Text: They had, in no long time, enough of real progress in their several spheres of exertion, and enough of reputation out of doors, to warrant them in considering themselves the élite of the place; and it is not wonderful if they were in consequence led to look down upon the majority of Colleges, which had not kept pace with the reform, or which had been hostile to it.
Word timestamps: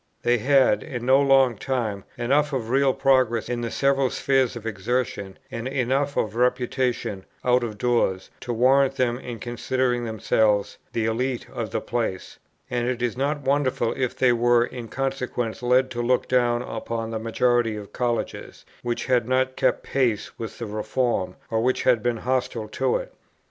They 0.23 0.39
had, 0.39 0.81
in 0.81 1.05
no 1.05 1.21
long 1.21 1.57
time, 1.57 2.05
enough 2.17 2.53
of 2.53 2.71
real 2.71 2.91
progress 2.91 3.49
in 3.49 3.61
their 3.61 3.69
several 3.69 4.09
spheres 4.09 4.55
of 4.55 4.65
exertion, 4.65 5.37
and 5.51 5.67
enough 5.67 6.17
of 6.17 6.35
reputation 6.35 7.23
out 7.45 7.63
of 7.63 7.77
doors, 7.77 8.31
to 8.39 8.51
warrant 8.51 8.95
them 8.95 9.19
in 9.19 9.37
considering 9.37 10.03
themselves 10.03 10.79
the 10.93 11.05
élite 11.05 11.47
of 11.51 11.69
the 11.69 11.81
place; 11.81 12.39
and 12.67 12.87
it 12.87 13.03
is 13.03 13.15
not 13.15 13.41
wonderful 13.41 13.93
if 13.95 14.17
they 14.17 14.33
were 14.33 14.65
in 14.65 14.87
consequence 14.87 15.61
led 15.61 15.91
to 15.91 16.01
look 16.01 16.27
down 16.27 16.63
upon 16.63 17.11
the 17.11 17.19
majority 17.19 17.75
of 17.75 17.93
Colleges, 17.93 18.65
which 18.81 19.05
had 19.05 19.27
not 19.29 19.55
kept 19.55 19.83
pace 19.83 20.31
with 20.39 20.57
the 20.57 20.65
reform, 20.65 21.35
or 21.51 21.61
which 21.61 21.83
had 21.83 22.01
been 22.01 22.17
hostile 22.17 22.67
to 22.69 22.97
it. 22.97 23.13